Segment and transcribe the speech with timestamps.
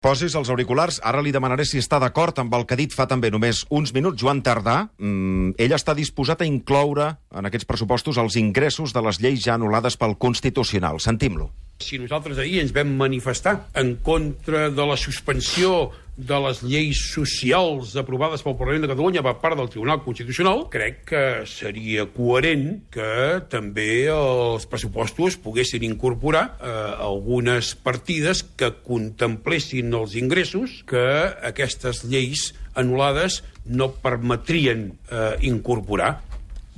[0.00, 0.96] Posis els auriculars.
[1.04, 3.90] Ara li demanaré si està d'acord amb el que ha dit fa també només uns
[3.92, 4.76] minuts Joan Tardà.
[4.96, 9.58] Mm, ell està disposat a incloure en aquests pressupostos els ingressos de les lleis ja
[9.58, 11.02] anul·lades pel Constitucional.
[11.04, 11.50] Sentim-lo.
[11.84, 17.94] Si nosaltres ahir ens vam manifestar en contra de la suspensió de les lleis socials
[18.00, 23.40] aprovades pel Parlament de Catalunya per part del Tribunal Constitucional, crec que seria coherent que
[23.52, 26.72] també els pressupostos poguessin incorporar eh,
[27.10, 31.06] algunes partides que contemplessin els ingressos que
[31.50, 36.18] aquestes lleis anul·lades no permetrien eh, incorporar.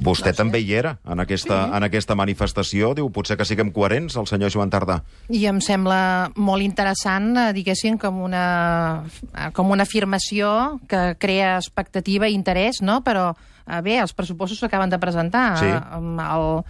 [0.02, 2.92] Vostè també hi era, en aquesta, en aquesta manifestació.
[2.96, 5.00] Diu, potser que siguem coherents, el senyor Joan Tardà.
[5.28, 11.56] I em sembla molt interessant, eh, diguéssim, com una, eh, com una afirmació que crea
[11.58, 13.02] expectativa i interès, no?
[13.04, 13.34] Però,
[13.66, 15.58] eh, bé, els pressupostos s'acaben de presentar.
[15.58, 15.66] Sí.
[15.66, 16.64] El, el,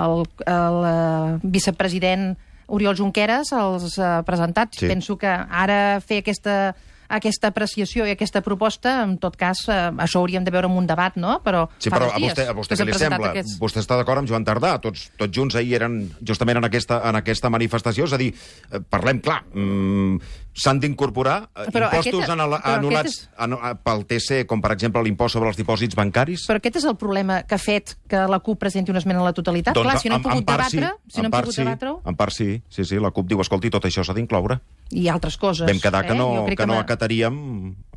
[0.00, 2.34] el, el vicepresident
[2.66, 4.74] Oriol Junqueras els ha presentat.
[4.74, 4.88] Sí.
[4.88, 6.74] Penso que ara fer aquesta
[7.16, 10.86] aquesta apreciació i aquesta proposta, en tot cas, eh, això hauríem de veure en un
[10.86, 11.40] debat, no?
[11.44, 13.30] Però Sí, però a vostè, a vostè què li sembla?
[13.30, 14.78] aquests- Vostè està d'acord amb Joan Tardà?
[14.80, 18.04] Tots, tots junts ahir eren justament en aquesta, en aquesta manifestació.
[18.04, 20.18] És a dir, eh, parlem clar, mm,
[20.54, 25.32] s'han d'incorporar eh, impostos aquest- anul- anul·lats anu- eh, pel TC, com per exemple l'impost
[25.34, 26.46] sobre els dipòsits bancaris?
[26.48, 29.24] Però aquest és el problema que ha fet que la CUP presenti una esmena a
[29.24, 29.74] la totalitat.
[29.74, 32.16] Clar, si no hem Doncs pogut debatre, si no en hem pogut sí, debatre En
[32.16, 34.60] part sí, sí, sí, la CUP diu, escolti, tot això s'ha d'incloure.
[34.92, 35.66] I altres coses.
[35.68, 36.18] Vam quedar que eh?
[36.18, 37.36] no, Jo crec que no acataríem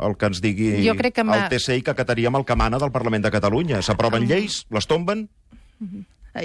[0.07, 2.79] el que ens digui Jo crec que el TC i que acataríem el que mana
[2.79, 3.81] del Parlament de Catalunya.
[3.85, 5.27] S'aproven lleis, les tomben,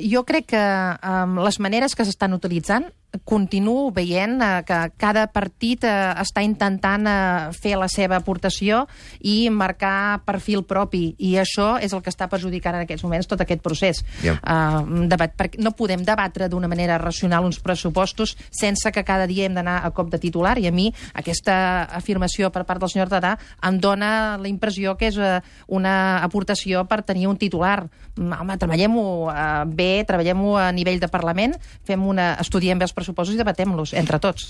[0.00, 0.60] Jo crec que
[1.04, 2.86] um, les maneres que s'estan utilitzant
[3.24, 8.86] continuo veient uh, que cada partit uh, està intentant uh, fer la seva aportació
[9.20, 13.44] i marcar perfil propi i això és el que està perjudicant en aquests moments tot
[13.44, 14.02] aquest procés.
[14.24, 14.38] Ja.
[14.40, 19.46] Uh, debat, perquè no podem debatre d'una manera racional uns pressupostos sense que cada dia
[19.46, 23.12] hem d'anar a cop de titular i a mi aquesta afirmació per part del senyor
[23.12, 23.34] Tadà
[23.68, 27.82] em dona la impressió que és uh, una aportació per tenir un titular.
[28.16, 29.36] Mm, Home, treballem-ho uh,
[29.68, 34.18] bé, treballem-ho a nivell de Parlament, fem una, estudiem bé els pressupostos i debatem-los entre
[34.22, 34.40] tots.